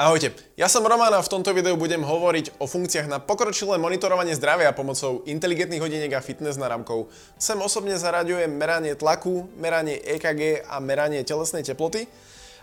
Ahojte, 0.00 0.32
ja 0.56 0.64
som 0.64 0.80
Roman 0.80 1.12
a 1.12 1.20
v 1.20 1.28
tomto 1.28 1.52
videu 1.52 1.76
budem 1.76 2.00
hovoriť 2.00 2.56
o 2.56 2.64
funkciách 2.64 3.04
na 3.04 3.20
pokročilé 3.20 3.76
monitorovanie 3.76 4.32
zdravia 4.32 4.72
pomocou 4.72 5.20
inteligentných 5.28 5.84
hodiniek 5.84 6.16
a 6.16 6.24
fitness 6.24 6.56
náramkov. 6.56 7.12
Sem 7.36 7.60
osobne 7.60 8.00
zaraďujem 8.00 8.48
meranie 8.48 8.96
tlaku, 8.96 9.52
meranie 9.60 10.00
EKG 10.00 10.64
a 10.72 10.80
meranie 10.80 11.20
telesnej 11.20 11.68
teploty. 11.68 12.08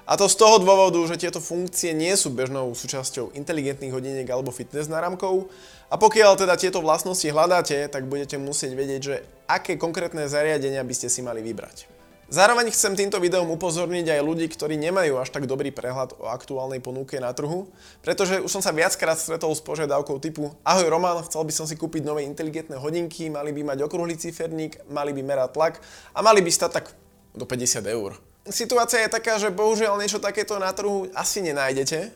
A 0.10 0.18
to 0.18 0.26
z 0.26 0.34
toho 0.34 0.58
dôvodu, 0.58 0.98
že 1.06 1.22
tieto 1.22 1.38
funkcie 1.38 1.94
nie 1.94 2.18
sú 2.18 2.34
bežnou 2.34 2.74
súčasťou 2.74 3.38
inteligentných 3.38 3.94
hodiniek 3.94 4.26
alebo 4.34 4.50
fitness 4.50 4.90
náramkov. 4.90 5.46
A 5.94 5.96
pokiaľ 6.02 6.42
teda 6.42 6.58
tieto 6.58 6.82
vlastnosti 6.82 7.30
hľadáte, 7.30 7.86
tak 7.86 8.10
budete 8.10 8.42
musieť 8.42 8.74
vedieť, 8.74 9.02
že 9.06 9.16
aké 9.46 9.78
konkrétne 9.78 10.26
zariadenia 10.26 10.82
by 10.82 10.94
ste 10.98 11.06
si 11.06 11.22
mali 11.22 11.46
vybrať. 11.46 11.97
Zároveň 12.28 12.76
chcem 12.76 12.92
týmto 12.92 13.24
videom 13.24 13.48
upozorniť 13.56 14.20
aj 14.20 14.20
ľudí, 14.20 14.52
ktorí 14.52 14.76
nemajú 14.76 15.16
až 15.16 15.32
tak 15.32 15.48
dobrý 15.48 15.72
prehľad 15.72 16.20
o 16.20 16.28
aktuálnej 16.28 16.84
ponuke 16.84 17.16
na 17.24 17.32
trhu, 17.32 17.72
pretože 18.04 18.44
už 18.44 18.52
som 18.52 18.60
sa 18.60 18.76
viackrát 18.76 19.16
stretol 19.16 19.56
s 19.56 19.64
požiadavkou 19.64 20.20
typu 20.20 20.52
Ahoj 20.68 20.92
Roman, 20.92 21.24
chcel 21.24 21.48
by 21.48 21.56
som 21.56 21.64
si 21.64 21.80
kúpiť 21.80 22.04
nové 22.04 22.28
inteligentné 22.28 22.76
hodinky, 22.76 23.32
mali 23.32 23.56
by 23.56 23.72
mať 23.72 23.80
okrúhly 23.88 24.20
ciferník, 24.20 24.76
mali 24.92 25.16
by 25.16 25.24
merať 25.24 25.56
tlak 25.56 25.74
a 26.12 26.20
mali 26.20 26.44
by 26.44 26.52
stať 26.52 26.72
tak 26.76 26.86
do 27.32 27.48
50 27.48 27.88
eur. 27.88 28.20
Situácia 28.52 29.08
je 29.08 29.16
taká, 29.16 29.40
že 29.40 29.48
bohužiaľ 29.48 29.96
niečo 29.96 30.20
takéto 30.20 30.60
na 30.60 30.76
trhu 30.76 31.08
asi 31.16 31.40
nenájdete. 31.40 32.12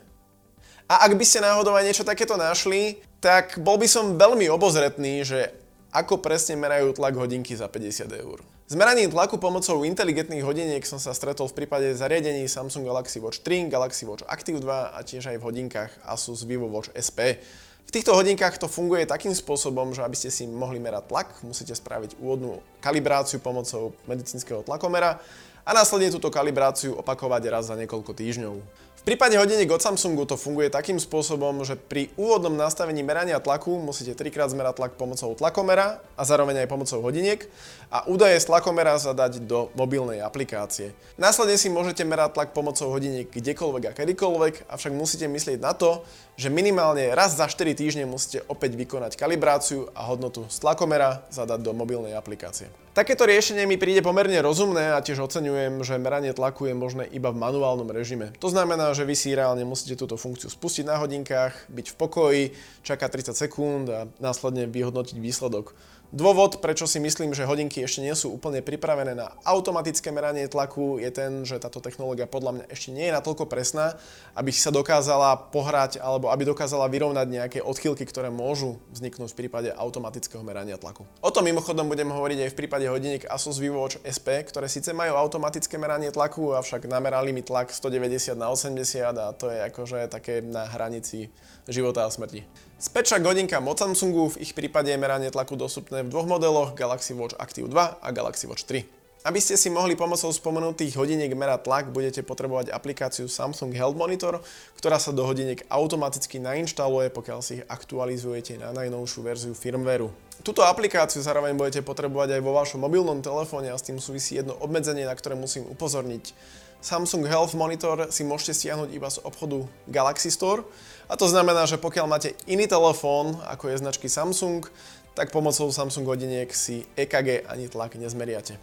A 0.91 1.08
ak 1.08 1.16
by 1.16 1.24
ste 1.24 1.40
náhodou 1.40 1.72
aj 1.72 1.88
niečo 1.88 2.04
takéto 2.04 2.36
našli, 2.36 3.00
tak 3.24 3.64
bol 3.64 3.80
by 3.80 3.88
som 3.88 4.20
veľmi 4.20 4.52
obozretný, 4.52 5.24
že 5.24 5.55
ako 5.96 6.20
presne 6.20 6.60
merajú 6.60 7.00
tlak 7.00 7.16
hodinky 7.16 7.55
za 7.55 7.72
50 7.72 8.12
eur. 8.12 8.44
S 8.72 8.80
meraním 8.80 9.12
tlaku 9.12 9.36
pomocou 9.36 9.84
inteligentných 9.84 10.48
hodiniek 10.48 10.80
som 10.88 10.96
sa 10.96 11.12
stretol 11.12 11.52
v 11.52 11.60
prípade 11.60 11.92
zariadení 11.92 12.48
Samsung 12.48 12.88
Galaxy 12.88 13.20
Watch 13.20 13.44
3, 13.44 13.68
Galaxy 13.68 14.08
Watch 14.08 14.24
Active 14.24 14.64
2 14.64 14.96
a 14.96 15.00
tiež 15.04 15.28
aj 15.28 15.36
v 15.36 15.44
hodinkách 15.44 15.92
Asus 16.08 16.48
Vivo 16.48 16.72
Watch 16.72 16.88
SP. 16.96 17.36
V 17.84 17.92
týchto 17.92 18.16
hodinkách 18.16 18.64
to 18.64 18.72
funguje 18.72 19.04
takým 19.04 19.36
spôsobom, 19.36 19.91
že 19.91 20.08
aby 20.08 20.16
ste 20.16 20.32
si 20.32 20.48
mohli 20.48 20.80
merať 20.80 21.04
tlak, 21.12 21.44
musíte 21.44 21.76
spraviť 21.76 22.16
úvodnú 22.24 22.63
kalibráciu 22.80 23.44
pomocou 23.44 23.91
medicínskeho 24.08 24.63
tlakomera 24.63 25.20
a 25.62 25.70
následne 25.71 26.13
túto 26.13 26.34
kalibráciu 26.34 26.98
opakovať 26.98 27.41
raz 27.49 27.70
za 27.70 27.76
niekoľko 27.77 28.12
týždňov. 28.13 28.55
V 29.01 29.09
prípade 29.09 29.34
hodiniek 29.34 29.65
od 29.73 29.81
Samsungu 29.81 30.29
to 30.29 30.37
funguje 30.37 30.70
takým 30.70 31.01
spôsobom, 31.01 31.65
že 31.65 31.73
pri 31.73 32.13
úvodnom 32.21 32.54
nastavení 32.54 33.01
merania 33.01 33.41
tlaku 33.41 33.82
musíte 33.82 34.13
trikrát 34.13 34.54
zmerať 34.54 34.77
tlak 34.77 34.93
pomocou 34.93 35.34
tlakomera 35.34 36.05
a 36.13 36.21
zároveň 36.21 36.62
aj 36.62 36.70
pomocou 36.70 37.01
hodiniek 37.01 37.49
a 37.89 38.05
údaje 38.05 38.37
z 38.37 38.45
tlakomera 38.45 38.93
zadať 39.01 39.41
do 39.49 39.73
mobilnej 39.73 40.21
aplikácie. 40.21 40.93
Následne 41.17 41.57
si 41.57 41.73
môžete 41.73 42.05
merať 42.05 42.37
tlak 42.37 42.54
pomocou 42.54 42.93
hodiniek 42.93 43.26
kdekoľvek 43.26 43.89
a 43.89 43.95
kedykoľvek, 43.98 44.70
avšak 44.70 44.93
musíte 44.93 45.26
myslieť 45.26 45.57
na 45.57 45.73
to, 45.73 46.05
že 46.42 46.50
minimálne 46.50 47.14
raz 47.14 47.38
za 47.38 47.46
4 47.46 47.78
týždne 47.78 48.10
musíte 48.10 48.42
opäť 48.50 48.74
vykonať 48.74 49.14
kalibráciu 49.14 49.94
a 49.94 50.10
hodnotu 50.10 50.50
z 50.50 50.58
tlakomera 50.58 51.22
zadať 51.30 51.62
do 51.62 51.70
mobilnej 51.78 52.18
aplikácie. 52.18 52.66
Takéto 52.98 53.30
riešenie 53.30 53.70
mi 53.70 53.78
príde 53.78 54.02
pomerne 54.02 54.42
rozumné 54.42 54.98
a 54.98 55.06
tiež 55.06 55.22
oceňujem, 55.22 55.86
že 55.86 56.02
meranie 56.02 56.34
tlaku 56.34 56.66
je 56.68 56.76
možné 56.76 57.06
iba 57.14 57.30
v 57.30 57.38
manuálnom 57.38 57.88
režime. 57.88 58.34
To 58.42 58.50
znamená, 58.50 58.92
že 58.98 59.06
vy 59.06 59.14
si 59.14 59.38
reálne 59.38 59.62
musíte 59.62 59.96
túto 59.96 60.18
funkciu 60.18 60.50
spustiť 60.50 60.90
na 60.90 60.98
hodinkách, 60.98 61.70
byť 61.70 61.88
v 61.94 61.96
pokoji, 61.96 62.44
čakať 62.82 63.32
30 63.32 63.38
sekúnd 63.38 63.86
a 63.94 64.09
následne 64.18 64.66
vyhodnotiť 64.66 65.22
výsledok. 65.22 65.78
Dôvod, 66.12 66.59
prečo 66.59 66.84
si 66.91 67.00
myslím, 67.00 67.31
že 67.31 67.47
hodinky 67.47 67.88
ešte 67.88 68.03
nie 68.03 68.12
sú 68.12 68.35
úplne 68.35 68.59
pripravené 68.59 69.16
na 69.16 69.31
automatické 69.47 70.12
meranie 70.12 70.44
tlaku, 70.51 71.00
je 71.00 71.07
ten, 71.07 71.47
že 71.47 71.56
táto 71.56 71.79
technológia 71.79 72.28
podľa 72.28 72.51
mňa 72.51 72.66
ešte 72.67 72.91
nie 72.91 73.07
je 73.07 73.16
natoľko 73.16 73.47
presná, 73.47 73.95
aby 74.35 74.51
sa 74.51 74.75
dokázala 74.75 75.39
pohrať 75.56 76.03
alebo 76.03 76.28
aby 76.28 76.44
dokázala 76.51 76.91
vyrovnať 76.91 77.28
nejaké 77.31 77.59
odchýlky, 77.63 78.03
ktoré 78.03 78.28
môžu 78.28 78.75
vzniknúť 78.91 79.31
v 79.31 79.39
prípade 79.39 79.69
automatického 79.72 80.44
merania 80.44 80.75
tlaku. 80.75 81.07
O 81.23 81.31
tom 81.31 81.47
mimochodom 81.47 81.88
budem 81.88 82.12
hovoriť 82.12 82.44
aj 82.44 82.50
v 82.51 82.59
prípade 82.59 82.91
hodiniek 82.91 83.23
Asus 83.31 83.55
Vivo 83.55 83.79
Watch 83.79 84.03
SP, 84.03 84.44
ktoré 84.44 84.67
síce 84.67 84.91
majú 84.91 85.16
automatické 85.16 85.79
meranie 85.79 86.11
tlaku, 86.11 86.59
avšak 86.59 86.91
namerali 86.91 87.31
mi 87.31 87.39
tlak 87.39 87.71
190 87.71 88.35
na 88.35 88.51
80 88.51 89.16
a 89.16 89.31
to 89.31 89.47
je 89.47 89.63
akože 89.63 90.11
také 90.11 90.44
na 90.44 90.67
hranici 90.67 91.31
života 91.71 92.03
a 92.03 92.11
smrti. 92.11 92.70
Späť 92.81 93.22
hodinka 93.22 93.62
od 93.62 93.78
Samsungu, 93.78 94.34
v 94.34 94.42
ich 94.42 94.58
prípade 94.58 94.90
je 94.90 94.97
meranie 94.97 95.30
tlaku 95.30 95.53
dostupné 95.53 96.02
v 96.02 96.09
dvoch 96.09 96.25
modeloch 96.25 96.74
Galaxy 96.74 97.14
Watch 97.14 97.38
Active 97.38 97.69
2 97.69 97.78
a 97.78 98.08
Galaxy 98.09 98.50
Watch 98.50 98.66
3. 98.66 99.22
Aby 99.22 99.38
ste 99.38 99.53
si 99.53 99.69
mohli 99.69 99.94
pomocou 99.94 100.34
spomenutých 100.34 100.97
hodiniek 100.97 101.30
merať 101.38 101.69
tlak, 101.69 101.94
budete 101.94 102.25
potrebovať 102.25 102.74
aplikáciu 102.74 103.30
Samsung 103.30 103.69
Health 103.78 103.94
Monitor, 103.94 104.42
ktorá 104.81 104.97
sa 104.97 105.14
do 105.14 105.22
hodiniek 105.22 105.62
automaticky 105.69 106.42
nainštaluje, 106.42 107.14
pokiaľ 107.14 107.40
si 107.46 107.62
ich 107.62 107.68
aktualizujete 107.69 108.58
na 108.58 108.74
najnovšiu 108.74 109.19
verziu 109.22 109.53
firmwareu. 109.53 110.09
Túto 110.42 110.66
aplikáciu 110.66 111.22
zároveň 111.22 111.53
budete 111.53 111.86
potrebovať 111.86 112.34
aj 112.34 112.42
vo 112.42 112.58
vašom 112.58 112.81
mobilnom 112.81 113.22
telefóne 113.22 113.69
a 113.69 113.78
s 113.78 113.86
tým 113.86 114.02
súvisí 114.02 114.42
jedno 114.42 114.58
obmedzenie, 114.58 115.06
na 115.06 115.13
ktoré 115.13 115.38
musím 115.38 115.69
upozorniť. 115.69 116.34
Samsung 116.81 117.30
Health 117.30 117.53
Monitor 117.53 118.09
si 118.09 118.25
môžete 118.25 118.58
stiahnuť 118.58 118.90
iba 118.90 119.06
z 119.06 119.22
obchodu 119.22 119.69
Galaxy 119.86 120.34
Store 120.34 120.66
a 121.11 121.19
to 121.19 121.27
znamená, 121.27 121.67
že 121.67 121.75
pokiaľ 121.75 122.07
máte 122.07 122.31
iný 122.47 122.72
telefón, 122.72 123.35
ako 123.44 123.67
je 123.67 123.83
značky 123.83 124.07
Samsung, 124.07 124.63
tak 125.11 125.35
pomocou 125.35 125.67
Samsung 125.67 126.07
hodiniek 126.07 126.47
si 126.55 126.88
EKG 126.95 127.51
ani 127.51 127.67
tlak 127.67 127.99
nezmeriate. 127.99 128.55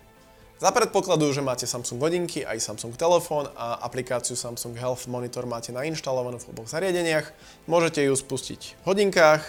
Za 0.58 0.72
predpokladu, 0.72 1.28
že 1.30 1.44
máte 1.44 1.68
Samsung 1.68 2.00
hodinky, 2.00 2.48
aj 2.48 2.64
Samsung 2.64 2.96
telefón 2.96 3.52
a 3.52 3.84
aplikáciu 3.84 4.34
Samsung 4.34 4.74
Health 4.80 5.06
Monitor 5.06 5.44
máte 5.44 5.76
nainštalovanú 5.76 6.40
v 6.40 6.48
oboch 6.50 6.72
zariadeniach, 6.72 7.30
môžete 7.68 8.02
ju 8.08 8.16
spustiť 8.16 8.80
v 8.80 8.84
hodinkách 8.88 9.44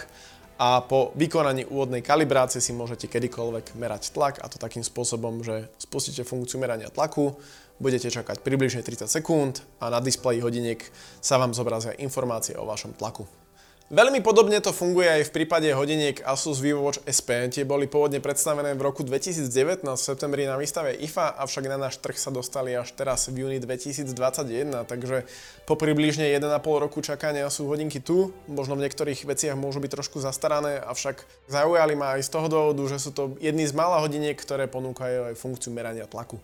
a 0.60 0.84
po 0.84 1.16
vykonaní 1.16 1.64
úvodnej 1.72 2.04
kalibrácie 2.04 2.60
si 2.60 2.76
môžete 2.76 3.08
kedykoľvek 3.08 3.80
merať 3.80 4.12
tlak 4.12 4.44
a 4.44 4.46
to 4.52 4.60
takým 4.60 4.84
spôsobom, 4.84 5.40
že 5.40 5.72
spustíte 5.80 6.20
funkciu 6.20 6.60
merania 6.60 6.92
tlaku, 6.92 7.32
budete 7.80 8.12
čakať 8.12 8.44
približne 8.44 8.84
30 8.84 9.08
sekúnd 9.08 9.64
a 9.80 9.88
na 9.88 10.04
displeji 10.04 10.44
hodiniek 10.44 10.84
sa 11.24 11.40
vám 11.40 11.56
zobrazia 11.56 11.96
informácie 11.96 12.60
o 12.60 12.68
vašom 12.68 12.92
tlaku. 12.92 13.39
Veľmi 13.90 14.22
podobne 14.22 14.54
to 14.62 14.70
funguje 14.70 15.10
aj 15.10 15.22
v 15.26 15.34
prípade 15.34 15.66
hodiniek 15.74 16.22
Asus 16.22 16.62
Vivo 16.62 16.86
Watch 16.86 17.02
SP. 17.10 17.50
Tie 17.50 17.66
boli 17.66 17.90
pôvodne 17.90 18.22
predstavené 18.22 18.78
v 18.78 18.86
roku 18.86 19.02
2019 19.02 19.82
v 19.82 19.98
septembri 19.98 20.46
na 20.46 20.54
výstave 20.54 20.94
IFA, 20.94 21.34
avšak 21.42 21.66
na 21.66 21.74
náš 21.74 21.98
trh 21.98 22.14
sa 22.14 22.30
dostali 22.30 22.70
až 22.70 22.94
teraz 22.94 23.26
v 23.26 23.42
júni 23.42 23.58
2021, 23.58 24.86
takže 24.86 25.26
po 25.66 25.74
približne 25.74 26.22
1,5 26.22 26.38
roku 26.86 27.02
čakania 27.02 27.50
sú 27.50 27.66
hodinky 27.66 27.98
tu. 27.98 28.30
Možno 28.46 28.78
v 28.78 28.86
niektorých 28.86 29.26
veciach 29.26 29.58
môžu 29.58 29.82
byť 29.82 29.90
trošku 29.90 30.22
zastarané, 30.22 30.78
avšak 30.86 31.26
zaujali 31.50 31.98
ma 31.98 32.14
aj 32.14 32.22
z 32.22 32.30
toho 32.30 32.46
dôvodu, 32.46 32.94
že 32.94 33.02
sú 33.02 33.10
to 33.10 33.34
jedny 33.42 33.66
z 33.66 33.74
mála 33.74 33.98
hodiniek, 33.98 34.38
ktoré 34.38 34.70
ponúkajú 34.70 35.34
aj 35.34 35.34
funkciu 35.34 35.74
merania 35.74 36.06
tlaku. 36.06 36.38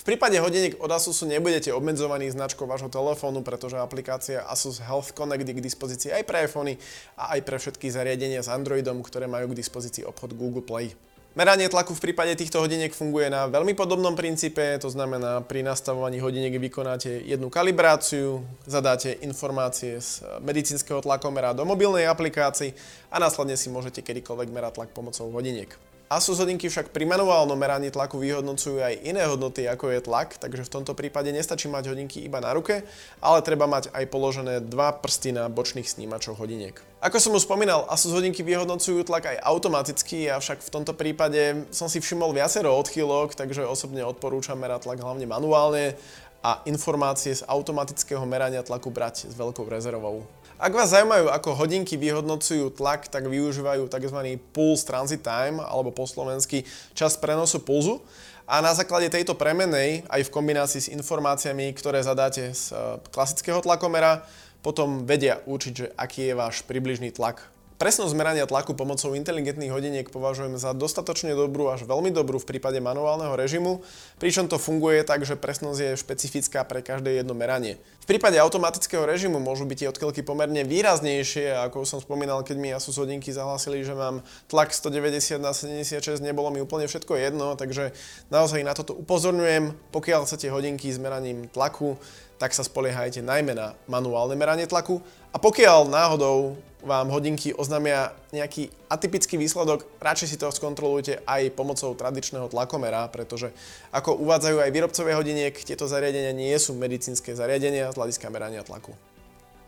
V 0.00 0.08
prípade 0.08 0.40
hodiniek 0.40 0.80
od 0.80 0.88
Asusu 0.88 1.28
nebudete 1.28 1.68
obmedzovaní 1.76 2.32
značkou 2.32 2.64
vášho 2.64 2.88
telefónu, 2.88 3.44
pretože 3.44 3.76
aplikácia 3.76 4.40
Asus 4.48 4.80
Health 4.80 5.12
Connect 5.12 5.44
je 5.44 5.52
k 5.52 5.60
dispozícii 5.60 6.08
aj 6.08 6.24
pre 6.24 6.48
iPhony 6.48 6.80
a 7.20 7.36
aj 7.36 7.44
pre 7.44 7.60
všetky 7.60 7.92
zariadenia 7.92 8.40
s 8.40 8.48
Androidom, 8.48 9.04
ktoré 9.04 9.28
majú 9.28 9.52
k 9.52 9.60
dispozícii 9.60 10.08
obchod 10.08 10.32
Google 10.40 10.64
Play. 10.64 10.96
Meranie 11.36 11.68
tlaku 11.68 11.92
v 11.92 12.10
prípade 12.10 12.32
týchto 12.32 12.64
hodiniek 12.64 12.96
funguje 12.96 13.28
na 13.28 13.44
veľmi 13.44 13.76
podobnom 13.76 14.16
princípe, 14.16 14.80
to 14.80 14.88
znamená 14.88 15.44
pri 15.44 15.60
nastavovaní 15.60 16.16
hodiniek 16.16 16.56
vykonáte 16.56 17.20
jednu 17.20 17.52
kalibráciu, 17.52 18.40
zadáte 18.64 19.20
informácie 19.20 20.00
z 20.00 20.24
medicínskeho 20.40 21.04
tlakomera 21.04 21.52
do 21.52 21.68
mobilnej 21.68 22.08
aplikácii 22.08 22.72
a 23.12 23.20
následne 23.20 23.60
si 23.60 23.68
môžete 23.68 24.00
kedykoľvek 24.00 24.48
merať 24.48 24.80
tlak 24.80 24.90
pomocou 24.96 25.28
hodiniek. 25.28 25.68
Asus 26.10 26.42
hodinky 26.42 26.66
však 26.66 26.90
pri 26.90 27.06
manuálnom 27.06 27.54
meraní 27.54 27.86
tlaku 27.94 28.18
vyhodnocujú 28.18 28.82
aj 28.82 28.98
iné 29.06 29.30
hodnoty 29.30 29.70
ako 29.70 29.94
je 29.94 30.02
tlak, 30.02 30.42
takže 30.42 30.66
v 30.66 30.72
tomto 30.74 30.98
prípade 30.98 31.30
nestačí 31.30 31.70
mať 31.70 31.94
hodinky 31.94 32.26
iba 32.26 32.42
na 32.42 32.50
ruke, 32.50 32.82
ale 33.22 33.38
treba 33.46 33.70
mať 33.70 33.94
aj 33.94 34.10
položené 34.10 34.58
dva 34.58 34.90
prsty 34.90 35.30
na 35.30 35.46
bočných 35.46 35.86
snímačoch 35.86 36.34
hodiniek. 36.34 36.74
Ako 36.98 37.22
som 37.22 37.30
už 37.38 37.46
spomínal, 37.46 37.86
Asus 37.86 38.10
hodinky 38.10 38.42
vyhodnocujú 38.42 39.06
tlak 39.06 39.30
aj 39.30 39.38
automaticky, 39.38 40.26
avšak 40.26 40.66
v 40.66 40.72
tomto 40.74 40.98
prípade 40.98 41.70
som 41.70 41.86
si 41.86 42.02
všimol 42.02 42.34
viacero 42.34 42.74
odchýlok, 42.74 43.38
takže 43.38 43.62
osobne 43.62 44.02
odporúčam 44.02 44.58
merať 44.58 44.90
tlak 44.90 44.98
hlavne 44.98 45.30
manuálne 45.30 45.94
a 46.42 46.58
informácie 46.66 47.38
z 47.38 47.46
automatického 47.46 48.26
merania 48.26 48.66
tlaku 48.66 48.90
brať 48.90 49.30
s 49.30 49.34
veľkou 49.38 49.62
rezervou. 49.70 50.26
Ak 50.60 50.76
vás 50.76 50.92
zaujímajú, 50.92 51.32
ako 51.32 51.56
hodinky 51.56 51.96
vyhodnocujú 51.96 52.76
tlak, 52.76 53.08
tak 53.08 53.24
využívajú 53.24 53.88
tzv. 53.88 54.36
pulse 54.52 54.84
transit 54.84 55.24
time, 55.24 55.56
alebo 55.56 55.88
po 55.88 56.04
slovensky 56.04 56.68
čas 56.92 57.16
prenosu 57.16 57.64
pulzu. 57.64 58.04
A 58.44 58.60
na 58.60 58.76
základe 58.76 59.08
tejto 59.08 59.32
premenej, 59.32 60.04
aj 60.12 60.28
v 60.28 60.34
kombinácii 60.36 60.80
s 60.84 60.92
informáciami, 60.92 61.72
ktoré 61.72 62.04
zadáte 62.04 62.52
z 62.52 62.76
e, 62.76 63.00
klasického 63.08 63.64
tlakomera, 63.64 64.28
potom 64.60 65.08
vedia 65.08 65.40
určiť, 65.48 65.72
že 65.72 65.86
aký 65.96 66.28
je 66.28 66.34
váš 66.36 66.60
približný 66.68 67.08
tlak 67.08 67.40
Presnosť 67.80 68.12
merania 68.12 68.44
tlaku 68.44 68.76
pomocou 68.76 69.16
inteligentných 69.16 69.72
hodiniek 69.72 70.04
považujem 70.12 70.60
za 70.60 70.76
dostatočne 70.76 71.32
dobrú 71.32 71.72
až 71.72 71.88
veľmi 71.88 72.12
dobrú 72.12 72.36
v 72.36 72.44
prípade 72.44 72.76
manuálneho 72.76 73.32
režimu, 73.32 73.80
pričom 74.20 74.52
to 74.52 74.60
funguje 74.60 75.00
tak, 75.00 75.24
že 75.24 75.32
presnosť 75.32 75.80
je 75.80 75.90
špecifická 75.96 76.60
pre 76.68 76.84
každé 76.84 77.16
jedno 77.16 77.32
meranie. 77.32 77.80
V 78.04 78.06
prípade 78.12 78.36
automatického 78.36 79.08
režimu 79.08 79.40
môžu 79.40 79.64
byť 79.64 79.76
tie 79.80 79.88
odchylky 79.96 80.20
pomerne 80.20 80.60
výraznejšie, 80.60 81.56
ako 81.56 81.88
som 81.88 82.04
spomínal, 82.04 82.44
keď 82.44 82.56
mi 82.60 82.68
Asus 82.68 83.00
hodinky 83.00 83.32
zahlásili, 83.32 83.80
že 83.80 83.96
mám 83.96 84.20
tlak 84.52 84.76
190 84.76 85.40
na 85.40 85.56
76, 85.56 86.20
nebolo 86.20 86.52
mi 86.52 86.60
úplne 86.60 86.84
všetko 86.84 87.16
jedno, 87.16 87.56
takže 87.56 87.96
naozaj 88.28 88.60
na 88.60 88.76
toto 88.76 88.92
upozorňujem. 88.92 89.72
Pokiaľ 89.88 90.28
chcete 90.28 90.52
hodinky 90.52 90.92
s 90.92 91.00
meraním 91.00 91.48
tlaku, 91.48 91.96
tak 92.40 92.56
sa 92.56 92.64
spoliehajte 92.64 93.20
najmä 93.20 93.52
na 93.52 93.76
manuálne 93.84 94.32
meranie 94.32 94.64
tlaku 94.64 95.04
a 95.28 95.36
pokiaľ 95.36 95.92
náhodou 95.92 96.56
vám 96.80 97.12
hodinky 97.12 97.52
oznámia 97.52 98.16
nejaký 98.32 98.72
atypický 98.88 99.36
výsledok, 99.36 99.84
radšej 100.00 100.28
si 100.32 100.36
to 100.40 100.48
skontrolujte 100.48 101.20
aj 101.28 101.52
pomocou 101.52 101.92
tradičného 101.92 102.48
tlakomera, 102.48 103.04
pretože 103.12 103.52
ako 103.92 104.16
uvádzajú 104.16 104.56
aj 104.64 104.70
výrobcovia 104.72 105.20
hodiniek, 105.20 105.52
tieto 105.52 105.84
zariadenia 105.84 106.32
nie 106.32 106.56
sú 106.56 106.72
medicínske 106.72 107.36
zariadenia 107.36 107.92
z 107.92 107.98
hľadiska 108.00 108.32
merania 108.32 108.64
tlaku. 108.64 108.96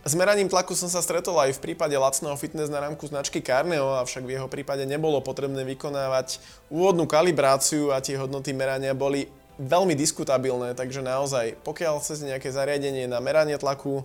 S 0.02 0.18
meraním 0.18 0.50
tlaku 0.50 0.74
som 0.74 0.90
sa 0.90 0.98
stretol 0.98 1.38
aj 1.38 1.54
v 1.54 1.62
prípade 1.62 1.94
lacného 1.94 2.34
fitness 2.34 2.66
na 2.66 2.82
rámku 2.82 3.06
značky 3.06 3.38
Carneo, 3.38 3.94
avšak 4.02 4.26
v 4.26 4.34
jeho 4.34 4.48
prípade 4.50 4.82
nebolo 4.82 5.22
potrebné 5.22 5.62
vykonávať 5.62 6.42
úvodnú 6.72 7.06
kalibráciu 7.06 7.94
a 7.94 8.02
tie 8.02 8.18
hodnoty 8.18 8.50
merania 8.50 8.98
boli 8.98 9.30
veľmi 9.60 9.92
diskutabilné, 9.96 10.72
takže 10.72 11.04
naozaj, 11.04 11.60
pokiaľ 11.66 12.00
chcete 12.00 12.28
nejaké 12.28 12.48
zariadenie 12.48 13.04
na 13.08 13.20
meranie 13.20 13.56
tlaku, 13.56 14.04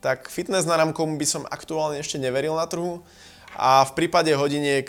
tak 0.00 0.32
fitness 0.32 0.64
náramkom 0.64 1.20
by 1.20 1.26
som 1.28 1.42
aktuálne 1.46 2.00
ešte 2.00 2.16
neveril 2.16 2.56
na 2.56 2.64
trhu 2.64 3.04
a 3.54 3.84
v 3.84 3.92
prípade 3.92 4.32
hodiniek 4.32 4.88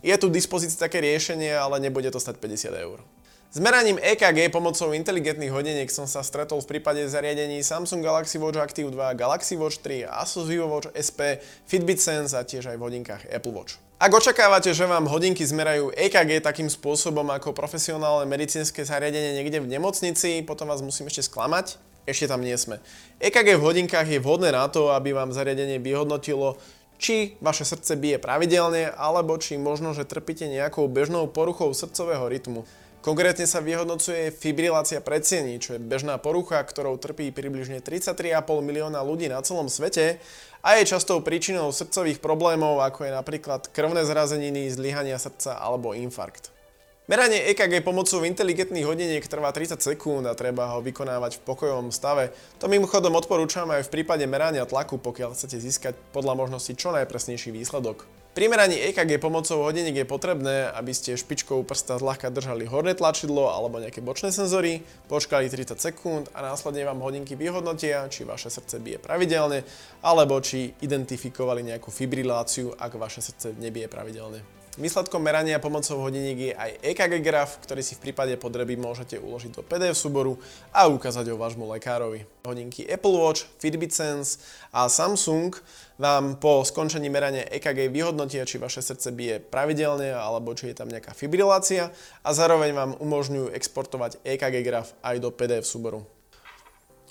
je 0.00 0.14
tu 0.16 0.32
dispozícii 0.32 0.80
také 0.80 1.02
riešenie, 1.02 1.52
ale 1.52 1.82
nebude 1.82 2.08
to 2.08 2.22
stať 2.22 2.40
50 2.40 2.72
eur. 2.72 3.04
S 3.50 3.58
meraním 3.58 3.98
EKG 3.98 4.46
pomocou 4.54 4.94
inteligentných 4.94 5.50
hodiniek 5.50 5.90
som 5.90 6.06
sa 6.06 6.22
stretol 6.22 6.62
v 6.62 6.78
prípade 6.78 7.02
zariadení 7.02 7.66
Samsung 7.66 7.98
Galaxy 7.98 8.38
Watch 8.38 8.62
Active 8.62 8.94
2, 8.94 9.18
Galaxy 9.18 9.58
Watch 9.58 9.82
3, 9.82 10.06
Asus 10.06 10.46
VivoWatch 10.46 10.94
SP, 10.94 11.42
Fitbit 11.66 11.98
Sense 11.98 12.30
a 12.38 12.46
tiež 12.46 12.70
aj 12.70 12.78
v 12.78 12.84
hodinkách 12.86 13.26
Apple 13.26 13.50
Watch. 13.50 13.89
Ak 14.00 14.16
očakávate, 14.16 14.72
že 14.72 14.88
vám 14.88 15.04
hodinky 15.12 15.44
zmerajú 15.44 15.92
EKG 15.92 16.40
takým 16.40 16.72
spôsobom 16.72 17.28
ako 17.36 17.52
profesionálne 17.52 18.24
medicínske 18.24 18.80
zariadenie 18.80 19.36
niekde 19.36 19.60
v 19.60 19.68
nemocnici, 19.76 20.40
potom 20.40 20.72
vás 20.72 20.80
musím 20.80 21.12
ešte 21.12 21.28
sklamať. 21.28 21.76
Ešte 22.08 22.32
tam 22.32 22.40
nie 22.40 22.56
sme. 22.56 22.80
EKG 23.20 23.60
v 23.60 23.64
hodinkách 23.68 24.08
je 24.08 24.16
vhodné 24.16 24.56
na 24.56 24.72
to, 24.72 24.88
aby 24.88 25.12
vám 25.12 25.36
zariadenie 25.36 25.76
vyhodnotilo, 25.84 26.56
či 26.96 27.36
vaše 27.44 27.68
srdce 27.68 28.00
bije 28.00 28.16
pravidelne, 28.16 28.88
alebo 28.88 29.36
či 29.36 29.60
možno, 29.60 29.92
že 29.92 30.08
trpíte 30.08 30.48
nejakou 30.48 30.88
bežnou 30.88 31.28
poruchou 31.28 31.68
srdcového 31.76 32.24
rytmu. 32.24 32.64
Konkrétne 33.00 33.48
sa 33.48 33.64
vyhodnocuje 33.64 34.28
fibrilácia 34.28 35.00
predsiení, 35.00 35.56
čo 35.56 35.76
je 35.76 35.80
bežná 35.80 36.16
porucha, 36.20 36.60
ktorou 36.60 37.00
trpí 37.00 37.32
približne 37.32 37.80
33,5 37.80 38.16
milióna 38.60 39.00
ľudí 39.00 39.28
na 39.28 39.40
celom 39.40 39.68
svete 39.68 40.20
a 40.60 40.76
je 40.76 40.92
častou 40.92 41.24
príčinou 41.24 41.72
srdcových 41.72 42.20
problémov, 42.20 42.84
ako 42.84 43.08
je 43.08 43.12
napríklad 43.16 43.72
krvné 43.72 44.04
zrazeniny, 44.04 44.68
zlyhania 44.68 45.16
srdca 45.16 45.56
alebo 45.56 45.96
infarkt. 45.96 46.52
Meranie 47.10 47.50
EKG 47.50 47.82
pomocou 47.82 48.22
inteligentných 48.22 48.86
hodiniek 48.86 49.26
trvá 49.26 49.50
30 49.50 49.82
sekúnd 49.82 50.22
a 50.30 50.38
treba 50.38 50.70
ho 50.76 50.78
vykonávať 50.78 51.42
v 51.42 51.44
pokojovom 51.48 51.90
stave. 51.90 52.30
To 52.62 52.70
mimochodom 52.70 53.18
odporúčam 53.18 53.66
aj 53.66 53.90
v 53.90 53.92
prípade 53.98 54.22
merania 54.30 54.62
tlaku, 54.62 54.94
pokiaľ 54.94 55.34
chcete 55.34 55.58
získať 55.58 55.94
podľa 56.14 56.38
možnosti 56.38 56.70
čo 56.78 56.94
najpresnejší 56.94 57.50
výsledok. 57.50 58.19
Pri 58.30 58.46
meraní 58.46 58.78
EKG 58.78 59.18
pomocou 59.18 59.66
hodiniek 59.66 59.90
je 59.90 60.06
potrebné, 60.06 60.70
aby 60.70 60.94
ste 60.94 61.18
špičkou 61.18 61.66
prsta 61.66 61.98
zľahka 61.98 62.30
držali 62.30 62.62
horné 62.62 62.94
tlačidlo 62.94 63.50
alebo 63.50 63.82
nejaké 63.82 63.98
bočné 63.98 64.30
senzory, 64.30 64.86
počkali 65.10 65.50
30 65.50 65.74
sekúnd 65.74 66.30
a 66.30 66.38
následne 66.38 66.86
vám 66.86 67.02
hodinky 67.02 67.34
vyhodnotia, 67.34 68.06
či 68.06 68.22
vaše 68.22 68.46
srdce 68.46 68.78
bije 68.78 69.02
pravidelne 69.02 69.66
alebo 70.06 70.38
či 70.38 70.70
identifikovali 70.78 71.74
nejakú 71.74 71.90
fibriláciu, 71.90 72.70
ak 72.78 73.02
vaše 73.02 73.18
srdce 73.18 73.50
nebije 73.58 73.90
pravidelne. 73.90 74.59
Výsledkom 74.78 75.18
merania 75.18 75.58
pomocou 75.58 75.98
hodiniek 76.06 76.38
je 76.38 76.52
aj 76.54 76.70
EKG 76.94 77.18
graf, 77.26 77.58
ktorý 77.58 77.82
si 77.82 77.98
v 77.98 78.06
prípade 78.06 78.38
potreby 78.38 78.78
môžete 78.78 79.18
uložiť 79.18 79.58
do 79.58 79.66
PDF 79.66 79.98
súboru 79.98 80.38
a 80.70 80.86
ukázať 80.86 81.26
ho 81.26 81.34
vášmu 81.34 81.66
lekárovi. 81.74 82.22
Hodinky 82.46 82.86
Apple 82.86 83.18
Watch, 83.18 83.50
Fitbit 83.58 83.90
Sense 83.90 84.38
a 84.70 84.86
Samsung 84.86 85.58
vám 85.98 86.38
po 86.38 86.62
skončení 86.62 87.10
merania 87.10 87.50
EKG 87.50 87.90
vyhodnotia, 87.90 88.46
či 88.46 88.62
vaše 88.62 88.78
srdce 88.78 89.10
bije 89.10 89.42
pravidelne 89.42 90.14
alebo 90.14 90.54
či 90.54 90.70
je 90.70 90.78
tam 90.78 90.86
nejaká 90.86 91.18
fibrilácia 91.18 91.90
a 92.22 92.30
zároveň 92.30 92.70
vám 92.70 92.92
umožňujú 93.02 93.50
exportovať 93.50 94.22
EKG 94.22 94.62
graf 94.62 94.94
aj 95.02 95.18
do 95.18 95.34
PDF 95.34 95.66
súboru. 95.66 96.06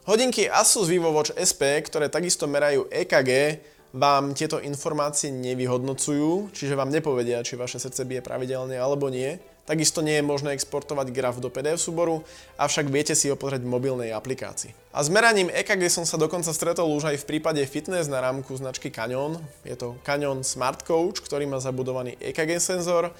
Hodinky 0.07 0.47
Asus 0.47 0.87
VivoWatch 0.87 1.35
SP, 1.35 1.75
ktoré 1.83 2.07
takisto 2.07 2.47
merajú 2.47 2.87
EKG, 2.87 3.59
vám 3.89 4.37
tieto 4.37 4.61
informácie 4.61 5.33
nevyhodnocujú, 5.33 6.53
čiže 6.53 6.77
vám 6.77 6.93
nepovedia, 6.93 7.41
či 7.41 7.57
vaše 7.57 7.81
srdce 7.81 8.05
bije 8.05 8.21
pravidelne 8.21 8.77
alebo 8.77 9.09
nie. 9.09 9.41
Takisto 9.69 10.01
nie 10.01 10.17
je 10.17 10.25
možné 10.25 10.57
exportovať 10.57 11.13
graf 11.13 11.37
do 11.37 11.53
PDF 11.53 11.77
súboru, 11.77 12.25
avšak 12.57 12.89
viete 12.89 13.13
si 13.13 13.29
ho 13.29 13.37
pozrieť 13.37 13.61
v 13.61 13.69
mobilnej 13.69 14.09
aplikácii. 14.17 14.73
A 14.89 15.05
s 15.05 15.13
meraním 15.13 15.53
EKG 15.53 15.93
som 15.93 16.09
sa 16.09 16.17
dokonca 16.17 16.49
stretol 16.49 16.89
už 16.89 17.13
aj 17.13 17.21
v 17.21 17.27
prípade 17.29 17.61
fitness 17.69 18.09
na 18.09 18.17
rámku 18.17 18.49
značky 18.57 18.89
Canyon. 18.89 19.37
Je 19.61 19.77
to 19.77 19.93
Canyon 20.01 20.41
Smart 20.41 20.81
Coach, 20.81 21.21
ktorý 21.21 21.45
má 21.45 21.61
zabudovaný 21.61 22.17
EKG 22.17 22.57
senzor 22.57 23.13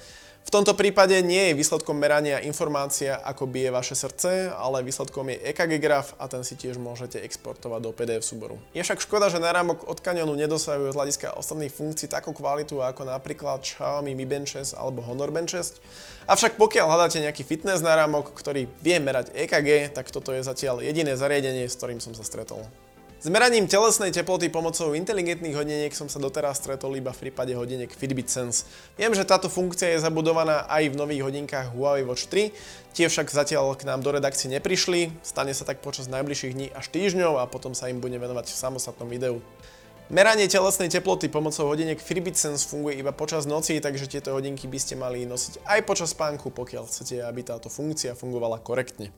v 0.50 0.58
tomto 0.58 0.74
prípade 0.74 1.14
nie 1.22 1.54
je 1.54 1.58
výsledkom 1.62 1.94
merania 1.94 2.42
informácia, 2.42 3.22
ako 3.22 3.46
bije 3.46 3.70
vaše 3.70 3.94
srdce, 3.94 4.50
ale 4.50 4.82
výsledkom 4.82 5.30
je 5.30 5.38
EKG 5.46 5.78
graf 5.78 6.18
a 6.18 6.26
ten 6.26 6.42
si 6.42 6.58
tiež 6.58 6.74
môžete 6.74 7.22
exportovať 7.22 7.78
do 7.78 7.94
PDF 7.94 8.26
súboru. 8.26 8.58
Je 8.74 8.82
však 8.82 8.98
škoda, 8.98 9.30
že 9.30 9.38
náramok 9.38 9.86
od 9.86 10.02
Canyonu 10.02 10.34
nedosahuje 10.34 10.90
z 10.90 10.98
hľadiska 10.98 11.38
ostatných 11.38 11.70
funkcií 11.70 12.10
takú 12.10 12.34
kvalitu 12.34 12.82
ako 12.82 13.06
napríklad 13.06 13.62
Xiaomi 13.62 14.18
Mi 14.18 14.26
Band 14.26 14.50
6 14.50 14.74
alebo 14.74 15.06
Honor 15.06 15.30
Band 15.30 15.46
6. 15.46 15.78
Avšak 16.26 16.58
pokiaľ 16.58 16.98
hľadáte 16.98 17.22
nejaký 17.22 17.46
fitness 17.46 17.78
náramok, 17.78 18.34
ktorý 18.34 18.66
vie 18.82 18.98
merať 18.98 19.30
EKG, 19.30 19.94
tak 19.94 20.10
toto 20.10 20.34
je 20.34 20.42
zatiaľ 20.42 20.82
jediné 20.82 21.14
zariadenie, 21.14 21.70
s 21.70 21.78
ktorým 21.78 22.02
som 22.02 22.10
sa 22.10 22.26
stretol. 22.26 22.66
S 23.20 23.28
meraním 23.28 23.68
telesnej 23.68 24.16
teploty 24.16 24.48
pomocou 24.48 24.96
inteligentných 24.96 25.52
hodiniek 25.52 25.92
som 25.92 26.08
sa 26.08 26.16
doteraz 26.16 26.56
stretol 26.56 26.96
iba 26.96 27.12
v 27.12 27.28
prípade 27.28 27.52
hodiniek 27.52 27.92
Fitbit 27.92 28.32
Sense. 28.32 28.64
Viem, 28.96 29.12
že 29.12 29.28
táto 29.28 29.52
funkcia 29.52 29.92
je 29.92 30.00
zabudovaná 30.00 30.64
aj 30.64 30.88
v 30.88 30.96
nových 30.96 31.28
hodinkách 31.28 31.76
Huawei 31.76 32.08
Watch 32.08 32.32
3, 32.32 32.48
tie 32.96 33.12
však 33.12 33.28
zatiaľ 33.28 33.76
k 33.76 33.84
nám 33.84 34.00
do 34.00 34.08
redakcie 34.16 34.48
neprišli, 34.48 35.12
stane 35.20 35.52
sa 35.52 35.68
tak 35.68 35.84
počas 35.84 36.08
najbližších 36.08 36.56
dní 36.56 36.66
až 36.72 36.88
týždňov 36.88 37.36
a 37.36 37.44
potom 37.44 37.76
sa 37.76 37.92
im 37.92 38.00
bude 38.00 38.16
venovať 38.16 38.48
v 38.48 38.56
samostatnom 38.56 39.12
videu. 39.12 39.44
Meranie 40.08 40.48
telesnej 40.48 40.88
teploty 40.88 41.28
pomocou 41.28 41.68
hodiniek 41.68 42.00
Fitbit 42.00 42.40
Sense 42.40 42.64
funguje 42.64 43.04
iba 43.04 43.12
počas 43.12 43.44
noci, 43.44 43.84
takže 43.84 44.08
tieto 44.08 44.32
hodinky 44.32 44.64
by 44.64 44.80
ste 44.80 44.96
mali 44.96 45.28
nosiť 45.28 45.68
aj 45.68 45.80
počas 45.84 46.16
spánku, 46.16 46.48
pokiaľ 46.56 46.88
chcete, 46.88 47.20
aby 47.20 47.44
táto 47.44 47.68
funkcia 47.68 48.16
fungovala 48.16 48.64
korektne. 48.64 49.12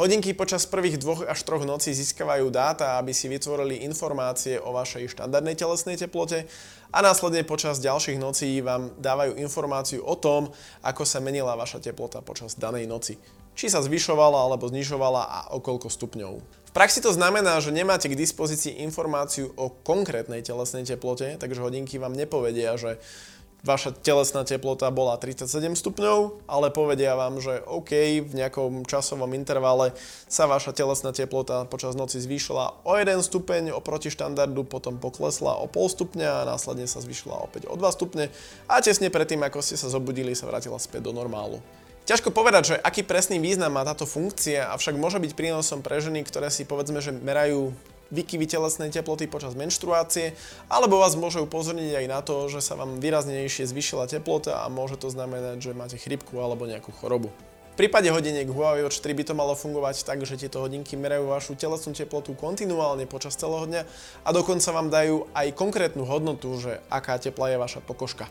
Hodinky 0.00 0.32
počas 0.32 0.64
prvých 0.64 0.96
dvoch 0.96 1.28
až 1.28 1.44
troch 1.44 1.60
nocí 1.68 1.92
získavajú 1.92 2.48
dáta, 2.48 2.96
aby 2.96 3.12
si 3.12 3.28
vytvorili 3.28 3.84
informácie 3.84 4.56
o 4.56 4.72
vašej 4.72 5.12
štandardnej 5.12 5.52
telesnej 5.52 6.00
teplote 6.00 6.48
a 6.88 7.04
následne 7.04 7.44
počas 7.44 7.84
ďalších 7.84 8.16
nocí 8.16 8.64
vám 8.64 8.96
dávajú 8.96 9.36
informáciu 9.36 10.00
o 10.00 10.16
tom, 10.16 10.56
ako 10.80 11.04
sa 11.04 11.20
menila 11.20 11.52
vaša 11.52 11.84
teplota 11.84 12.24
počas 12.24 12.56
danej 12.56 12.88
noci. 12.88 13.20
Či 13.52 13.68
sa 13.68 13.84
zvyšovala 13.84 14.40
alebo 14.40 14.72
znižovala 14.72 15.20
a 15.20 15.38
o 15.52 15.60
koľko 15.60 15.92
stupňov. 15.92 16.32
V 16.40 16.72
praxi 16.72 17.04
to 17.04 17.12
znamená, 17.12 17.60
že 17.60 17.68
nemáte 17.68 18.08
k 18.08 18.16
dispozícii 18.16 18.80
informáciu 18.80 19.52
o 19.52 19.68
konkrétnej 19.84 20.40
telesnej 20.40 20.88
teplote, 20.88 21.36
takže 21.36 21.60
hodinky 21.60 22.00
vám 22.00 22.16
nepovedia, 22.16 22.72
že 22.80 22.96
vaša 23.60 23.92
telesná 23.92 24.44
teplota 24.44 24.88
bola 24.88 25.20
37 25.20 25.46
stupňov, 25.76 26.48
ale 26.48 26.72
povedia 26.72 27.12
vám, 27.16 27.40
že 27.40 27.60
OK, 27.68 28.24
v 28.24 28.32
nejakom 28.32 28.88
časovom 28.88 29.30
intervale 29.36 29.92
sa 30.26 30.48
vaša 30.48 30.72
telesná 30.72 31.12
teplota 31.12 31.68
počas 31.68 31.92
noci 31.96 32.20
zvýšila 32.20 32.84
o 32.84 32.92
1 32.96 33.20
stupeň 33.20 33.72
oproti 33.76 34.08
štandardu, 34.08 34.64
potom 34.64 34.96
poklesla 34.96 35.60
o 35.60 35.68
pol 35.68 35.88
stupňa 35.92 36.44
a 36.44 36.48
následne 36.48 36.88
sa 36.88 37.04
zvýšila 37.04 37.44
opäť 37.44 37.68
o 37.68 37.76
2 37.76 37.96
stupne 37.96 38.32
a 38.66 38.80
tesne 38.80 39.12
predtým, 39.12 39.44
ako 39.44 39.60
ste 39.60 39.76
sa 39.76 39.92
zobudili, 39.92 40.32
sa 40.32 40.48
vrátila 40.48 40.80
späť 40.80 41.08
do 41.08 41.12
normálu. 41.12 41.60
Ťažko 42.08 42.34
povedať, 42.34 42.74
že 42.74 42.76
aký 42.80 43.06
presný 43.06 43.38
význam 43.38 43.76
má 43.76 43.86
táto 43.86 44.08
funkcia, 44.08 44.72
avšak 44.72 44.98
môže 44.98 45.22
byť 45.22 45.32
prínosom 45.36 45.78
pre 45.84 46.00
ženy, 46.00 46.26
ktoré 46.26 46.50
si 46.50 46.66
povedzme, 46.66 46.98
že 46.98 47.14
merajú 47.14 47.70
výkyvy 48.10 48.46
telesnej 48.46 48.90
teploty 48.90 49.30
počas 49.30 49.54
menštruácie, 49.54 50.34
alebo 50.66 50.98
vás 50.98 51.14
môže 51.14 51.40
upozorniť 51.42 52.04
aj 52.04 52.06
na 52.10 52.20
to, 52.20 52.50
že 52.50 52.62
sa 52.62 52.74
vám 52.74 52.98
výraznejšie 52.98 53.66
zvyšila 53.70 54.10
teplota 54.10 54.62
a 54.62 54.70
môže 54.70 54.98
to 54.98 55.10
znamenať, 55.10 55.62
že 55.62 55.78
máte 55.78 55.96
chrypku 55.96 56.38
alebo 56.38 56.66
nejakú 56.66 56.90
chorobu. 56.92 57.30
prípade 57.80 58.12
hodiniek 58.12 58.44
Huawei 58.44 58.84
Watch 58.84 59.00
3 59.00 59.16
by 59.16 59.24
to 59.24 59.32
malo 59.32 59.56
fungovať 59.56 60.04
tak, 60.04 60.20
že 60.28 60.36
tieto 60.36 60.60
hodinky 60.60 61.00
merajú 61.00 61.32
vašu 61.32 61.56
telesnú 61.56 61.96
teplotu 61.96 62.36
kontinuálne 62.36 63.08
počas 63.08 63.40
celého 63.40 63.64
dňa 63.64 63.82
a 64.20 64.28
dokonca 64.36 64.68
vám 64.68 64.92
dajú 64.92 65.24
aj 65.32 65.56
konkrétnu 65.56 66.04
hodnotu, 66.04 66.52
že 66.60 66.84
aká 66.92 67.16
teplá 67.16 67.48
je 67.48 67.56
vaša 67.56 67.80
pokožka. 67.80 68.28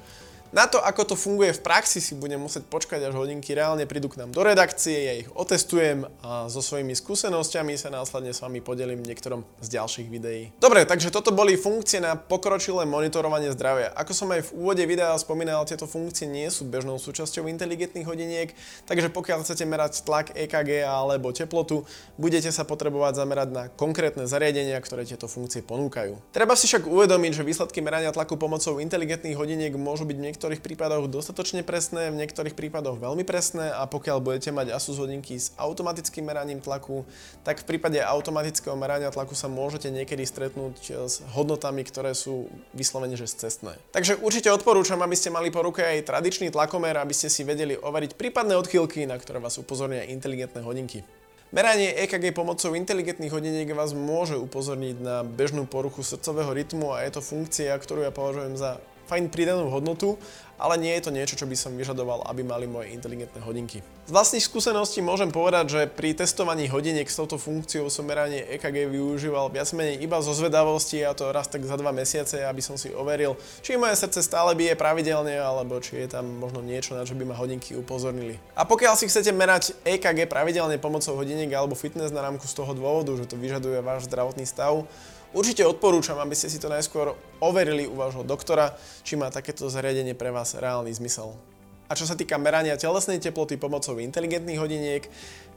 Na 0.50 0.66
to, 0.66 0.82
ako 0.82 1.14
to 1.14 1.16
funguje 1.16 1.54
v 1.54 1.62
praxi, 1.62 2.02
si 2.02 2.18
budem 2.18 2.42
musieť 2.42 2.66
počkať, 2.66 3.06
až 3.06 3.14
hodinky 3.14 3.54
reálne 3.54 3.86
prídu 3.86 4.10
k 4.10 4.18
nám 4.18 4.34
do 4.34 4.42
redakcie, 4.42 4.98
ja 4.98 5.14
ich 5.22 5.30
otestujem 5.38 6.10
a 6.26 6.50
so 6.50 6.58
svojimi 6.58 6.98
skúsenosťami 6.98 7.78
sa 7.78 7.94
následne 7.94 8.34
s 8.34 8.42
vami 8.42 8.58
podelím 8.58 9.06
v 9.06 9.14
niektorom 9.14 9.46
z 9.62 9.78
ďalších 9.78 10.10
videí. 10.10 10.50
Dobre, 10.58 10.90
takže 10.90 11.14
toto 11.14 11.30
boli 11.30 11.54
funkcie 11.54 12.02
na 12.02 12.18
pokročilé 12.18 12.90
monitorovanie 12.90 13.54
zdravia. 13.54 13.94
Ako 13.94 14.10
som 14.18 14.34
aj 14.34 14.50
v 14.50 14.54
úvode 14.58 14.82
videa 14.90 15.14
spomínal, 15.22 15.70
tieto 15.70 15.86
funkcie 15.86 16.26
nie 16.26 16.50
sú 16.50 16.66
bežnou 16.66 16.98
súčasťou 16.98 17.46
inteligentných 17.46 18.10
hodiniek, 18.10 18.50
takže 18.90 19.14
pokiaľ 19.14 19.46
chcete 19.46 19.70
merať 19.70 20.02
tlak 20.02 20.34
EKG 20.34 20.82
alebo 20.82 21.30
teplotu, 21.30 21.86
budete 22.18 22.50
sa 22.50 22.66
potrebovať 22.66 23.22
zamerať 23.22 23.50
na 23.54 23.64
konkrétne 23.70 24.26
zariadenia, 24.26 24.82
ktoré 24.82 25.06
tieto 25.06 25.30
funkcie 25.30 25.62
ponúkajú. 25.62 26.34
Treba 26.34 26.58
si 26.58 26.66
však 26.66 26.90
uvedomiť, 26.90 27.32
že 27.38 27.46
výsledky 27.46 27.86
merania 27.86 28.10
tlaku 28.10 28.34
pomocou 28.34 28.82
inteligentných 28.82 29.38
hodiniek 29.38 29.78
môžu 29.78 30.10
byť 30.10 30.18
niektoré 30.18 30.38
niektorých 30.40 30.64
prípadoch 30.64 31.12
dostatočne 31.12 31.68
presné, 31.68 32.08
v 32.08 32.24
niektorých 32.24 32.56
prípadoch 32.56 32.96
veľmi 32.96 33.28
presné 33.28 33.76
a 33.76 33.84
pokiaľ 33.84 34.24
budete 34.24 34.56
mať 34.56 34.72
Asus 34.72 34.96
hodinky 34.96 35.36
s 35.36 35.52
automatickým 35.60 36.24
meraním 36.24 36.64
tlaku, 36.64 37.04
tak 37.44 37.60
v 37.60 37.76
prípade 37.76 38.00
automatického 38.00 38.72
merania 38.80 39.12
tlaku 39.12 39.36
sa 39.36 39.52
môžete 39.52 39.92
niekedy 39.92 40.24
stretnúť 40.24 40.96
s 41.12 41.20
hodnotami, 41.36 41.84
ktoré 41.84 42.16
sú 42.16 42.48
vyslovene 42.72 43.20
že 43.20 43.28
cestné. 43.28 43.76
Takže 43.92 44.16
určite 44.24 44.48
odporúčam, 44.48 45.04
aby 45.04 45.20
ste 45.20 45.28
mali 45.28 45.52
po 45.52 45.60
ruke 45.60 45.84
aj 45.84 46.08
tradičný 46.08 46.56
tlakomer, 46.56 46.96
aby 46.96 47.12
ste 47.12 47.28
si 47.28 47.44
vedeli 47.44 47.76
overiť 47.76 48.16
prípadné 48.16 48.56
odchýlky, 48.56 49.04
na 49.12 49.20
ktoré 49.20 49.44
vás 49.44 49.60
upozornia 49.60 50.08
inteligentné 50.08 50.64
hodinky. 50.64 51.04
Meranie 51.52 52.00
EKG 52.08 52.32
pomocou 52.32 52.80
inteligentných 52.80 53.36
hodiniek 53.36 53.76
vás 53.76 53.92
môže 53.92 54.40
upozorniť 54.40 54.96
na 55.04 55.28
bežnú 55.28 55.68
poruchu 55.68 56.00
srdcového 56.00 56.56
rytmu 56.56 56.96
a 56.96 57.04
je 57.04 57.20
to 57.20 57.26
funkcia, 57.26 57.76
ktorú 57.76 58.08
ja 58.08 58.14
považujem 58.16 58.56
za 58.56 58.80
fajn 59.10 59.34
pridanú 59.34 59.74
hodnotu, 59.74 60.22
ale 60.60 60.76
nie 60.76 60.92
je 61.00 61.08
to 61.08 61.16
niečo, 61.16 61.40
čo 61.40 61.48
by 61.48 61.56
som 61.56 61.74
vyžadoval, 61.80 62.28
aby 62.28 62.44
mali 62.44 62.68
moje 62.68 62.92
inteligentné 62.92 63.40
hodinky. 63.42 63.80
Z 64.06 64.12
vlastných 64.12 64.44
skúseností 64.44 65.00
môžem 65.00 65.32
povedať, 65.32 65.66
že 65.72 65.82
pri 65.88 66.12
testovaní 66.12 66.68
hodiniek 66.68 67.08
s 67.08 67.16
touto 67.16 67.40
funkciou 67.40 67.88
som 67.88 68.04
meranie 68.04 68.44
EKG 68.60 68.92
využíval 68.92 69.48
viac 69.50 69.72
menej 69.72 70.04
iba 70.04 70.20
zo 70.20 70.36
zvedavosti 70.36 71.00
a 71.08 71.16
to 71.16 71.32
raz 71.32 71.48
tak 71.48 71.64
za 71.64 71.80
dva 71.80 71.96
mesiace, 71.96 72.44
aby 72.44 72.60
som 72.60 72.76
si 72.76 72.92
overil, 72.92 73.40
či 73.64 73.80
moje 73.80 73.96
srdce 73.96 74.20
stále 74.20 74.52
bije 74.54 74.76
pravidelne, 74.76 75.40
alebo 75.40 75.80
či 75.80 76.04
je 76.04 76.12
tam 76.12 76.28
možno 76.28 76.60
niečo, 76.60 76.94
na 76.94 77.08
čo 77.08 77.16
by 77.16 77.24
ma 77.24 77.40
hodinky 77.40 77.80
upozornili. 77.80 78.36
A 78.60 78.68
pokiaľ 78.68 79.00
si 79.00 79.08
chcete 79.08 79.32
merať 79.32 79.72
EKG 79.88 80.28
pravidelne 80.28 80.76
pomocou 80.76 81.16
hodiniek 81.16 81.50
alebo 81.56 81.80
fitness 81.80 82.12
na 82.12 82.20
rámku 82.20 82.44
z 82.44 82.54
toho 82.60 82.76
dôvodu, 82.76 83.16
že 83.16 83.32
to 83.32 83.40
vyžaduje 83.40 83.80
váš 83.80 84.12
zdravotný 84.12 84.44
stav, 84.44 84.84
Určite 85.30 85.62
odporúčam, 85.62 86.18
aby 86.18 86.34
ste 86.34 86.50
si 86.50 86.58
to 86.58 86.74
najskôr 86.74 87.14
overili 87.38 87.86
u 87.86 87.94
vášho 87.94 88.26
doktora, 88.26 88.74
či 89.06 89.14
má 89.14 89.30
takéto 89.30 89.70
zariadenie 89.70 90.18
pre 90.18 90.34
vás 90.34 90.58
reálny 90.58 90.90
zmysel. 90.90 91.38
A 91.86 91.94
čo 91.94 92.10
sa 92.10 92.18
týka 92.18 92.38
merania 92.42 92.78
telesnej 92.78 93.22
teploty 93.22 93.58
pomocou 93.58 93.98
inteligentných 93.98 94.62
hodiniek, 94.62 95.06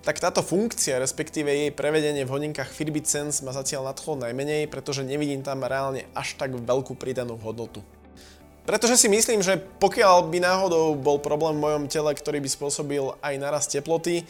tak 0.04 0.20
táto 0.20 0.44
funkcia, 0.44 1.00
respektíve 1.00 1.48
jej 1.48 1.70
prevedenie 1.72 2.28
v 2.28 2.32
hodinkách 2.36 2.68
Fitbit 2.68 3.08
Sense 3.08 3.40
ma 3.40 3.52
zatiaľ 3.56 3.92
nadchlo 3.92 4.20
najmenej, 4.20 4.68
pretože 4.68 5.08
nevidím 5.08 5.40
tam 5.40 5.64
reálne 5.64 6.04
až 6.12 6.36
tak 6.36 6.52
veľkú 6.52 6.92
pridanú 6.96 7.40
hodnotu. 7.40 7.80
Pretože 8.62 8.94
si 8.94 9.08
myslím, 9.10 9.42
že 9.42 9.58
pokiaľ 9.58 10.30
by 10.30 10.38
náhodou 10.38 10.94
bol 10.94 11.18
problém 11.18 11.58
v 11.58 11.64
mojom 11.66 11.84
tele, 11.90 12.12
ktorý 12.14 12.38
by 12.44 12.50
spôsobil 12.50 13.04
aj 13.18 13.34
narast 13.40 13.74
teploty, 13.74 14.22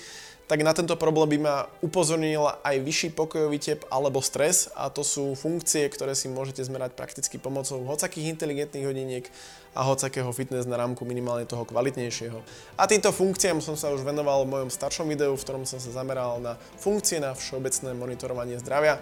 tak 0.52 0.68
na 0.68 0.76
tento 0.76 0.92
problém 1.00 1.32
by 1.32 1.38
ma 1.48 1.56
upozornil 1.80 2.44
aj 2.60 2.76
vyšší 2.84 3.16
pokojový 3.16 3.56
tep 3.56 3.88
alebo 3.88 4.20
stres 4.20 4.68
a 4.76 4.92
to 4.92 5.00
sú 5.00 5.32
funkcie, 5.32 5.88
ktoré 5.88 6.12
si 6.12 6.28
môžete 6.28 6.60
zmerať 6.60 6.92
prakticky 6.92 7.40
pomocou 7.40 7.80
hocakých 7.88 8.36
inteligentných 8.36 8.84
hodiniek 8.84 9.24
a 9.72 9.80
hocakého 9.80 10.28
fitness 10.36 10.68
na 10.68 10.76
rámku 10.76 11.08
minimálne 11.08 11.48
toho 11.48 11.64
kvalitnejšieho. 11.64 12.36
A 12.76 12.84
týmto 12.84 13.08
funkciám 13.16 13.64
som 13.64 13.80
sa 13.80 13.88
už 13.96 14.04
venoval 14.04 14.44
v 14.44 14.52
mojom 14.52 14.68
staršom 14.68 15.08
videu, 15.08 15.32
v 15.32 15.40
ktorom 15.40 15.64
som 15.64 15.80
sa 15.80 15.88
zameral 15.88 16.36
na 16.44 16.60
funkcie 16.76 17.16
na 17.16 17.32
všeobecné 17.32 17.96
monitorovanie 17.96 18.60
zdravia 18.60 19.00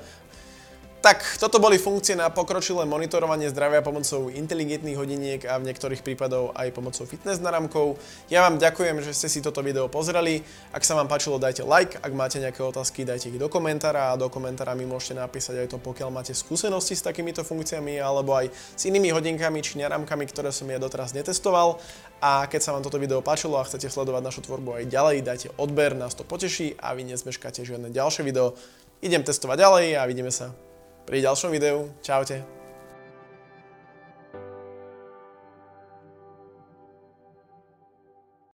tak, 1.00 1.24
toto 1.40 1.56
boli 1.56 1.80
funkcie 1.80 2.12
na 2.12 2.28
pokročilé 2.28 2.84
monitorovanie 2.84 3.48
zdravia 3.48 3.80
pomocou 3.80 4.28
inteligentných 4.28 5.00
hodiniek 5.00 5.40
a 5.48 5.56
v 5.56 5.72
niektorých 5.72 6.04
prípadoch 6.04 6.52
aj 6.52 6.68
pomocou 6.76 7.08
fitness 7.08 7.40
naramkov. 7.40 7.96
Ja 8.28 8.44
vám 8.44 8.60
ďakujem, 8.60 9.00
že 9.00 9.16
ste 9.16 9.32
si 9.32 9.40
toto 9.40 9.64
video 9.64 9.88
pozreli. 9.88 10.44
Ak 10.76 10.84
sa 10.84 10.92
vám 10.96 11.08
páčilo, 11.08 11.40
dajte 11.40 11.64
like. 11.64 11.96
Ak 12.04 12.12
máte 12.12 12.36
nejaké 12.36 12.60
otázky, 12.60 13.08
dajte 13.08 13.32
ich 13.32 13.40
do 13.40 13.48
komentára 13.48 14.12
a 14.12 14.20
do 14.20 14.28
komentára 14.28 14.76
mi 14.76 14.84
môžete 14.84 15.16
napísať 15.16 15.64
aj 15.64 15.68
to, 15.72 15.78
pokiaľ 15.80 16.12
máte 16.12 16.36
skúsenosti 16.36 16.92
s 16.92 17.02
takýmito 17.02 17.48
funkciami 17.48 17.96
alebo 17.96 18.36
aj 18.36 18.52
s 18.52 18.84
inými 18.84 19.08
hodinkami 19.08 19.64
či 19.64 19.80
naramkami, 19.80 20.28
ktoré 20.28 20.52
som 20.52 20.68
ja 20.68 20.76
doteraz 20.76 21.16
netestoval. 21.16 21.80
A 22.20 22.44
keď 22.44 22.60
sa 22.60 22.70
vám 22.76 22.84
toto 22.84 23.00
video 23.00 23.24
páčilo 23.24 23.56
a 23.56 23.64
chcete 23.64 23.88
sledovať 23.88 24.20
našu 24.20 24.40
tvorbu 24.44 24.84
aj 24.84 24.84
ďalej, 24.92 25.16
dajte 25.24 25.48
odber, 25.56 25.96
nás 25.96 26.12
to 26.12 26.28
poteší 26.28 26.76
a 26.76 26.92
vy 26.92 27.08
nezmeškáte 27.08 27.64
žiadne 27.64 27.88
ďalšie 27.88 28.20
video. 28.20 28.52
Idem 29.00 29.24
testovať 29.24 29.56
ďalej 29.56 29.86
a 29.96 30.04
vidíme 30.04 30.28
sa 30.28 30.69
pri 31.10 31.26
ďalšom 31.26 31.50
videu. 31.50 31.90
Čaute. 32.06 32.59